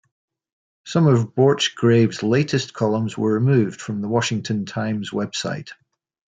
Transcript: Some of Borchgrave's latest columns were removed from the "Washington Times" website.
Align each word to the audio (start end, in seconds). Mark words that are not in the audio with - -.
Some 0.87 1.05
of 1.05 1.35
Borchgrave's 1.35 2.23
latest 2.23 2.73
columns 2.73 3.15
were 3.15 3.33
removed 3.35 3.79
from 3.79 4.01
the 4.01 4.07
"Washington 4.07 4.65
Times" 4.65 5.11
website. 5.11 5.69